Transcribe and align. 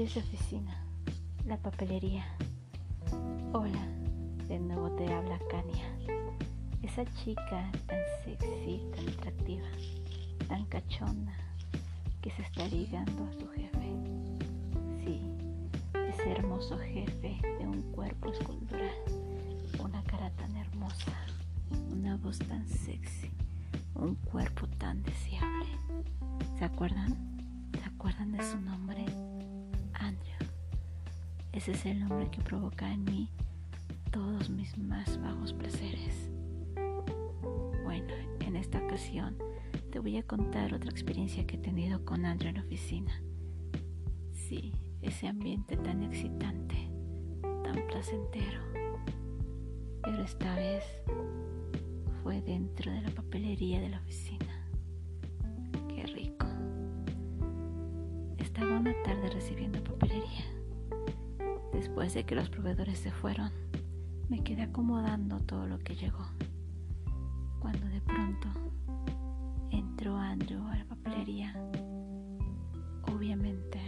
Abrió 0.00 0.14
su 0.14 0.20
oficina, 0.20 0.82
la 1.44 1.58
papelería. 1.58 2.24
Hola, 3.52 3.86
de 4.48 4.58
nuevo 4.58 4.90
te 4.92 5.12
habla 5.12 5.38
Kania. 5.50 5.94
Esa 6.82 7.04
chica 7.16 7.70
tan 7.86 8.00
sexy, 8.24 8.80
tan 8.96 9.06
atractiva, 9.10 9.66
tan 10.48 10.64
cachonda, 10.68 11.34
que 12.22 12.30
se 12.30 12.40
está 12.40 12.66
ligando 12.68 13.26
a 13.26 13.32
su 13.34 13.46
jefe. 13.48 13.92
Sí, 15.04 15.20
ese 16.08 16.32
hermoso 16.32 16.78
jefe 16.78 17.38
de 17.58 17.66
un 17.66 17.82
cuerpo 17.92 18.32
escultural, 18.32 18.94
una 19.84 20.02
cara 20.04 20.30
tan 20.30 20.56
hermosa, 20.56 21.12
una 21.92 22.16
voz 22.16 22.38
tan 22.38 22.66
sexy, 22.66 23.30
un 23.96 24.14
cuerpo 24.14 24.66
tan 24.78 25.02
deseable. 25.02 25.68
¿Se 26.58 26.64
acuerdan? 26.64 27.18
¿Se 27.74 27.84
acuerdan 27.84 28.32
de 28.32 28.42
su 28.42 28.58
nombre? 28.62 29.04
Ese 31.60 31.72
es 31.72 31.84
el 31.84 32.00
nombre 32.00 32.30
que 32.30 32.40
provoca 32.40 32.90
en 32.90 33.04
mí 33.04 33.28
todos 34.10 34.48
mis 34.48 34.78
más 34.78 35.20
bajos 35.20 35.52
placeres. 35.52 36.30
Bueno, 37.84 38.14
en 38.40 38.56
esta 38.56 38.78
ocasión 38.78 39.36
te 39.92 39.98
voy 39.98 40.16
a 40.16 40.22
contar 40.22 40.72
otra 40.72 40.90
experiencia 40.90 41.46
que 41.46 41.56
he 41.56 41.58
tenido 41.58 42.02
con 42.06 42.24
Andrew 42.24 42.48
en 42.48 42.54
la 42.54 42.62
oficina. 42.62 43.12
Sí, 44.32 44.72
ese 45.02 45.28
ambiente 45.28 45.76
tan 45.76 46.02
excitante, 46.02 46.88
tan 47.42 47.86
placentero. 47.88 48.62
Pero 50.02 50.22
esta 50.22 50.56
vez 50.56 50.82
fue 52.22 52.40
dentro 52.40 52.90
de 52.90 53.02
la 53.02 53.10
papelería 53.10 53.82
de 53.82 53.90
la 53.90 53.98
oficina. 53.98 54.66
Qué 55.94 56.04
rico. 56.06 56.46
Estaba 58.38 58.78
una 58.78 58.94
tarde 59.02 59.28
recibiendo 59.28 59.78
papelería. 59.84 59.99
Después 61.90 62.14
de 62.14 62.22
que 62.22 62.36
los 62.36 62.48
proveedores 62.48 63.00
se 63.00 63.10
fueron, 63.10 63.50
me 64.28 64.44
quedé 64.44 64.62
acomodando 64.62 65.40
todo 65.40 65.66
lo 65.66 65.80
que 65.80 65.96
llegó. 65.96 66.24
Cuando 67.58 67.84
de 67.88 68.00
pronto 68.00 68.48
entró 69.72 70.16
Andrew 70.16 70.64
a 70.68 70.76
la 70.76 70.84
papelería, 70.84 71.52
obviamente 73.12 73.80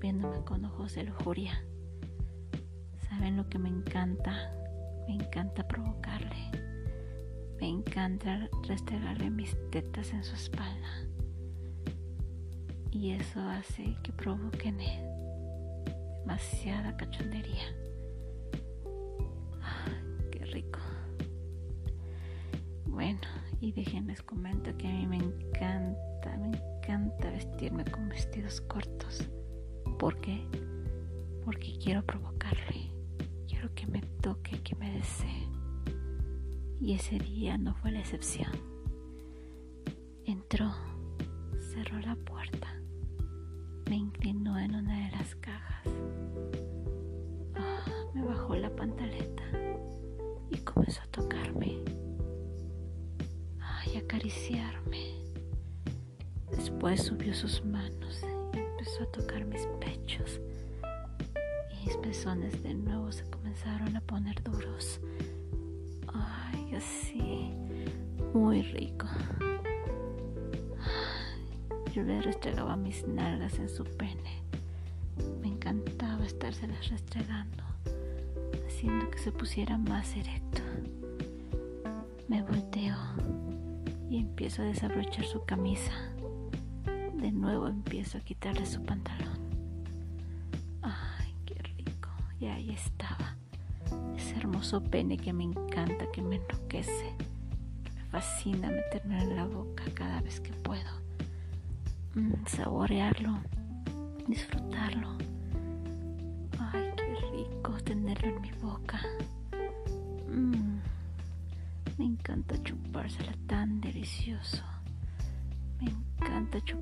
viéndome 0.00 0.42
con 0.44 0.64
ojos 0.64 0.94
de 0.94 1.04
lujuria. 1.04 1.62
¿Saben 3.10 3.36
lo 3.36 3.46
que 3.50 3.58
me 3.58 3.68
encanta? 3.68 4.50
Me 5.06 5.16
encanta 5.16 5.68
provocarle. 5.68 6.50
Me 7.60 7.68
encanta 7.68 8.48
restregarle 8.66 9.28
mis 9.28 9.54
tetas 9.70 10.10
en 10.14 10.24
su 10.24 10.34
espalda. 10.34 10.88
Y 12.90 13.10
eso 13.10 13.40
hace 13.42 13.94
que 14.02 14.12
provoquen 14.12 14.80
demasiada 16.26 16.96
cachondería. 16.96 17.72
qué 20.32 20.44
rico. 20.46 20.80
Bueno, 22.84 23.20
y 23.60 23.70
déjenles 23.70 24.22
comento 24.22 24.76
que 24.76 24.88
a 24.88 24.90
mí 24.90 25.06
me 25.06 25.18
encanta, 25.18 26.36
me 26.38 26.48
encanta 26.48 27.30
vestirme 27.30 27.84
con 27.84 28.08
vestidos 28.08 28.60
cortos. 28.62 29.28
¿Por 30.00 30.20
qué? 30.20 30.44
Porque 31.44 31.78
quiero 31.78 32.04
provocarle. 32.04 32.90
Quiero 33.46 33.72
que 33.76 33.86
me 33.86 34.02
toque, 34.20 34.60
que 34.64 34.74
me 34.74 34.90
desee. 34.90 35.48
Y 36.80 36.94
ese 36.94 37.20
día 37.20 37.56
no 37.56 37.72
fue 37.76 37.92
la 37.92 38.00
excepción. 38.00 38.50
Entró, 40.24 40.74
cerró 41.72 42.00
la 42.00 42.16
puerta, 42.16 42.66
me 43.88 43.94
inclinó 43.94 44.58
en 44.58 44.74
una 44.74 45.06
de 45.06 45.16
las 45.16 45.36
cajas 45.36 45.85
pantaleta 48.76 49.42
y 50.50 50.58
comenzó 50.58 51.00
a 51.02 51.06
tocarme, 51.06 51.78
ay, 53.60 53.96
acariciarme. 53.96 55.16
Después 56.50 57.02
subió 57.02 57.34
sus 57.34 57.64
manos 57.64 58.22
y 58.54 58.58
empezó 58.58 59.02
a 59.02 59.06
tocar 59.06 59.44
mis 59.46 59.66
pechos. 59.80 60.40
Y 61.72 61.86
mis 61.86 61.96
pezones 61.96 62.62
de 62.62 62.74
nuevo 62.74 63.10
se 63.10 63.24
comenzaron 63.30 63.96
a 63.96 64.00
poner 64.02 64.40
duros. 64.42 65.00
Ay, 66.12 66.74
así, 66.74 67.52
muy 68.32 68.62
rico. 68.62 69.06
Yo 71.92 72.02
le 72.02 72.20
restregaba 72.20 72.76
mis 72.76 73.06
nalgas 73.08 73.58
en 73.58 73.68
su 73.68 73.82
pene. 73.84 74.42
Me 75.40 75.48
encantaba 75.48 76.24
estárselas 76.26 76.90
restregando 76.90 77.65
haciendo 78.76 79.08
que 79.08 79.18
se 79.18 79.32
pusiera 79.32 79.78
más 79.78 80.14
erecto. 80.16 80.60
Me 82.28 82.42
volteo 82.42 82.94
y 84.10 84.18
empiezo 84.18 84.60
a 84.60 84.66
desabrochar 84.66 85.24
su 85.24 85.42
camisa. 85.46 85.92
De 87.14 87.32
nuevo 87.32 87.68
empiezo 87.68 88.18
a 88.18 88.20
quitarle 88.20 88.66
su 88.66 88.82
pantalón. 88.82 89.38
Ay, 90.82 91.32
qué 91.46 91.54
rico. 91.54 92.10
Y 92.38 92.46
ahí 92.46 92.70
estaba. 92.70 93.34
Ese 94.14 94.36
hermoso 94.36 94.82
pene 94.82 95.16
que 95.16 95.32
me 95.32 95.44
encanta, 95.44 96.10
que 96.12 96.20
me 96.20 96.36
enloquece, 96.36 97.14
que 97.82 97.92
me 97.92 98.04
fascina 98.10 98.68
meterme 98.68 99.22
en 99.22 99.36
la 99.36 99.46
boca 99.46 99.84
cada 99.94 100.20
vez 100.20 100.38
que 100.38 100.52
puedo. 100.52 101.00
Mm, 102.14 102.44
saborearlo, 102.46 103.38
disfrutarlo 104.28 105.16
tenerlo 107.86 108.28
en 108.28 108.40
mi 108.40 108.50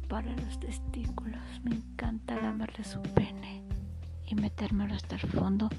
chuparle 0.05 0.37
los 0.37 0.61
testículos. 0.61 1.41
Me 1.63 1.77
encanta 1.77 2.37
lamerle 2.37 2.85
su 2.85 3.01
pene 3.01 3.63
y 4.27 4.35
metérmelo 4.35 4.95
hasta 4.95 5.15
el 5.15 5.23
fondo 5.23 5.71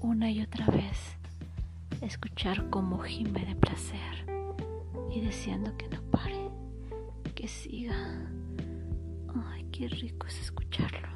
una 0.00 0.30
y 0.30 0.42
otra 0.42 0.66
vez. 0.66 1.16
Escuchar 2.00 2.70
cómo 2.70 2.98
gime 2.98 3.44
de 3.44 3.56
placer 3.56 4.26
y 5.10 5.20
deseando 5.20 5.76
que 5.76 5.88
no 5.88 6.00
pare, 6.02 6.50
que 7.34 7.48
siga. 7.48 7.96
Ay, 9.50 9.66
qué 9.72 9.88
rico 9.88 10.28
es 10.28 10.40
escucharlo. 10.40 11.08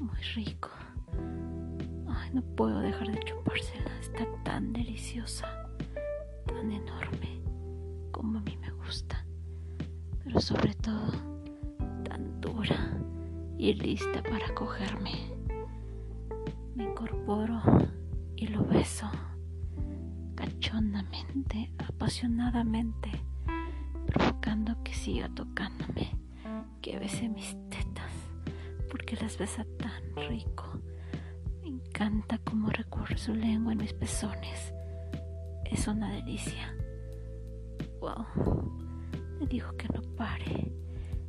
Muy 0.00 0.20
rico. 0.34 0.70
No 2.34 2.42
puedo 2.42 2.80
dejar 2.80 3.10
de 3.12 3.20
chupársela. 3.20 3.98
Está 4.00 4.26
tan 4.42 4.72
deliciosa, 4.72 5.46
tan 6.44 6.70
enorme, 6.70 7.40
como 8.10 8.38
a 8.38 8.42
mí 8.42 8.58
me 8.58 8.70
gusta. 8.72 9.24
Pero 10.22 10.40
sobre 10.40 10.74
todo, 10.74 11.35
y 13.58 13.74
lista 13.74 14.22
para 14.22 14.54
cogerme. 14.54 15.12
Me 16.74 16.84
incorporo 16.84 17.60
y 18.36 18.46
lo 18.48 18.64
beso 18.64 19.10
cachondamente, 20.34 21.72
apasionadamente, 21.78 23.10
provocando 24.06 24.82
que 24.82 24.92
siga 24.92 25.28
tocándome, 25.28 26.10
que 26.82 26.98
bese 26.98 27.28
mis 27.28 27.56
tetas, 27.70 28.12
porque 28.90 29.16
las 29.16 29.38
besa 29.38 29.66
tan 29.78 30.28
rico 30.28 30.80
encanta 31.96 32.38
cómo 32.38 32.68
recorre 32.68 33.16
su 33.16 33.34
lengua 33.34 33.72
en 33.72 33.78
mis 33.78 33.94
pezones. 33.94 34.74
Es 35.64 35.88
una 35.88 36.12
delicia. 36.12 36.74
Wow. 38.00 38.70
Le 39.40 39.46
dijo 39.46 39.74
que 39.76 39.88
no 39.88 40.02
pare. 40.14 40.72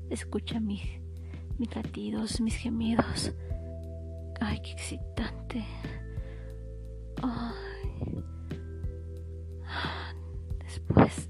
Escucha 0.10 0.60
mis, 0.60 0.81
mis 1.57 1.75
latidos, 1.75 2.39
mis 2.42 2.56
gemidos. 2.56 3.33
Ay, 4.39 4.59
qué 4.62 4.71
excitante. 4.71 5.65
Ay. 7.21 8.24
Después, 10.63 11.30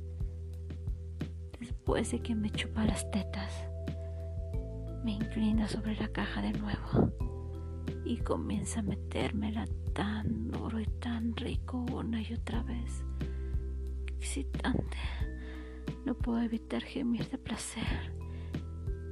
después 1.59 2.11
de 2.11 2.19
que 2.21 2.35
me 2.35 2.49
chupa 2.49 2.85
las 2.85 3.09
tetas, 3.11 3.53
me 5.03 5.11
inclina 5.11 5.67
sobre 5.67 5.95
la 5.95 6.09
caja 6.09 6.41
de 6.41 6.51
nuevo 6.53 7.11
y 8.03 8.17
comienza 8.17 8.79
a 8.81 8.83
metérmela 8.83 9.65
tan 9.93 10.49
duro 10.49 10.79
y 10.79 10.85
tan 10.85 11.35
rico 11.35 11.85
una 11.93 12.21
y 12.21 12.33
otra 12.33 12.63
vez. 12.63 13.03
Qué 14.05 14.13
excitante. 14.15 14.97
No 16.05 16.13
puedo 16.13 16.41
evitar 16.41 16.83
gemir 16.83 17.29
de 17.29 17.37
placer. 17.37 18.11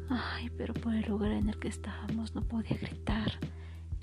Ay, 0.10 0.50
pero 0.58 0.74
por 0.74 0.94
el 0.94 1.06
lugar 1.06 1.32
en 1.32 1.50
el 1.50 1.58
que 1.60 1.68
estábamos 1.68 2.36
no 2.36 2.42
podía 2.42 2.78
gritar 2.78 3.32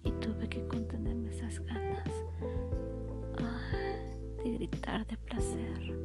y 0.04 0.10
tuve 0.12 0.48
que 0.48 0.66
contenerme 0.66 1.30
esas 1.30 1.60
ganas. 1.60 2.08
Ay, 3.38 4.44
de 4.44 4.58
gritar 4.58 5.06
de 5.06 5.16
placer. 5.16 6.02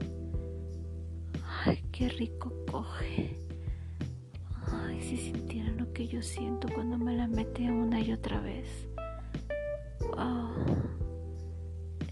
Ay, 1.66 1.84
qué 1.92 2.10
rico 2.10 2.54
coge. 2.72 3.36
Ay, 4.72 5.02
si 5.02 5.18
sintieran 5.18 5.78
lo 5.78 5.92
que 5.94 6.08
yo 6.08 6.22
siento 6.22 6.68
cuando 6.74 6.98
me 6.98 7.16
la 7.16 7.28
mete 7.28 7.72
una 7.72 8.00
y 8.00 8.12
otra 8.12 8.40
vez. 8.40 8.88
Oh, 10.16 10.52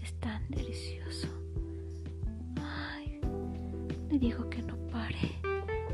es 0.02 0.12
tan 0.14 0.48
delicioso. 0.48 1.28
Ay, 2.60 3.20
le 4.10 4.18
digo 4.18 4.48
que 4.50 4.62
no 4.62 4.76
pare, 4.88 5.32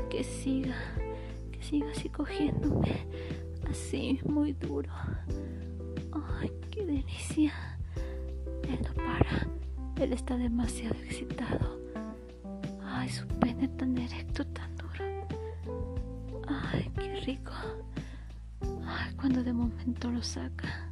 que 0.09 0.23
siga, 0.23 0.75
siga 1.73 1.89
así 1.89 2.07
cogiéndome, 2.09 3.07
así 3.67 4.19
muy 4.25 4.53
duro. 4.53 4.91
Ay, 6.11 6.51
qué 6.69 6.85
delicia. 6.85 7.51
Él 8.69 8.79
no 8.83 8.93
para, 8.93 9.47
él 9.99 10.13
está 10.13 10.37
demasiado 10.37 10.93
excitado. 11.03 11.79
Ay, 12.85 13.09
su 13.09 13.25
pene 13.25 13.67
tan 13.69 13.95
directo, 13.95 14.45
tan 14.45 14.69
duro. 14.77 15.03
Ay, 16.47 16.91
qué 16.95 17.15
rico. 17.21 17.53
Ay, 18.85 19.15
cuando 19.15 19.43
de 19.43 19.53
momento 19.53 20.11
lo 20.11 20.21
saca 20.21 20.91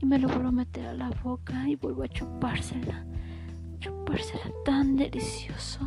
y 0.00 0.06
me 0.06 0.18
lo 0.18 0.28
vuelvo 0.28 0.48
a 0.48 0.52
meter 0.52 0.86
a 0.86 0.94
la 0.94 1.10
boca 1.22 1.68
y 1.68 1.76
vuelvo 1.76 2.04
a 2.04 2.08
chupársela. 2.08 3.04
Chupársela 3.78 4.50
tan 4.64 4.96
delicioso 4.96 5.86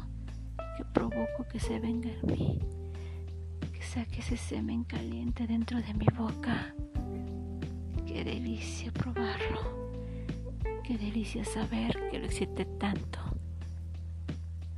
que 0.78 0.86
provoco 0.94 1.48
que 1.52 1.60
se 1.60 1.80
venga 1.80 2.12
en 2.12 2.28
mí. 2.28 2.75
Que 3.86 3.92
saque 3.92 4.20
ese 4.20 4.36
semen 4.36 4.84
caliente 4.84 5.46
dentro 5.46 5.80
de 5.80 5.94
mi 5.94 6.08
boca. 6.18 6.74
Qué 8.08 8.24
delicia 8.24 8.92
probarlo. 8.92 9.94
Qué 10.84 10.98
delicia 10.98 11.46
saber 11.46 11.96
que 12.10 12.18
lo 12.18 12.26
excité 12.26 12.66
tanto. 12.66 13.20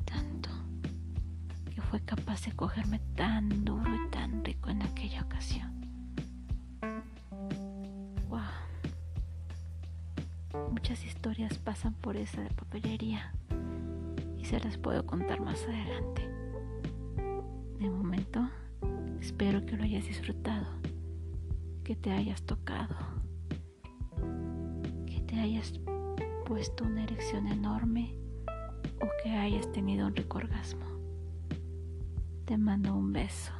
Tanto. 0.03 0.49
Que 1.73 1.81
fue 1.81 2.01
capaz 2.01 2.43
de 2.43 2.51
cogerme 2.51 2.99
tan 3.15 3.63
duro 3.63 3.89
y 3.95 4.09
tan 4.09 4.43
rico 4.43 4.69
en 4.71 4.81
aquella 4.83 5.21
ocasión. 5.21 5.71
Muchas 10.71 11.05
historias 11.05 11.57
pasan 11.59 11.93
por 11.93 12.17
esa 12.17 12.41
de 12.41 12.49
papelería 12.49 13.31
y 14.37 14.43
se 14.43 14.59
las 14.59 14.77
puedo 14.77 15.05
contar 15.05 15.39
más 15.39 15.63
adelante. 15.63 16.27
De 17.79 17.89
momento, 17.89 18.49
espero 19.37 19.63
que 19.67 19.77
lo 19.77 19.83
hayas 19.83 20.07
disfrutado, 20.07 20.65
que 21.83 21.95
te 21.95 22.09
hayas 22.09 22.41
tocado, 22.41 22.95
que 25.05 25.21
te 25.27 25.39
hayas 25.39 25.79
puesto 26.47 26.85
una 26.85 27.03
erección 27.03 27.47
enorme 27.47 28.17
o 28.99 29.07
que 29.21 29.29
hayas 29.29 29.71
tenido 29.73 30.07
un 30.07 30.15
rico 30.15 30.39
orgasmo. 30.39 30.87
Te 32.45 32.57
mando 32.57 32.95
un 32.95 33.13
beso. 33.13 33.56